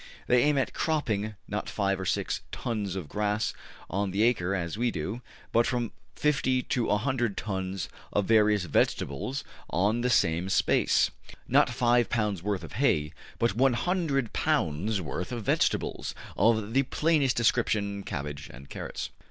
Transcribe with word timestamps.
They 0.25 0.41
aim 0.41 0.57
at 0.57 0.73
cropping, 0.73 1.35
not 1.47 1.69
five 1.69 1.99
or 1.99 2.05
six 2.07 2.41
tons 2.51 2.95
of 2.95 3.07
grass 3.07 3.53
on 3.87 4.09
the 4.09 4.23
acre, 4.23 4.55
as 4.55 4.75
we 4.75 4.89
do, 4.89 5.21
but 5.51 5.67
from 5.67 5.91
50 6.15 6.63
to 6.63 6.85
100 6.85 7.37
tons 7.37 7.87
of 8.11 8.25
various 8.25 8.63
vegetables 8.65 9.43
on 9.69 10.01
the 10.01 10.09
same 10.09 10.49
space; 10.49 11.11
not 11.47 11.69
5 11.69 12.09
pound 12.09 12.39
sworth 12.39 12.63
of 12.63 12.73
hay, 12.81 13.13
but 13.37 13.55
100 13.55 14.33
pounds 14.33 14.99
worth 14.99 15.31
of 15.31 15.43
vegetables, 15.43 16.15
of 16.35 16.73
the 16.73 16.81
plainest 16.81 17.37
description, 17.37 18.01
cabbage 18.01 18.49
and 18.51 18.71
carrots. 18.71 19.11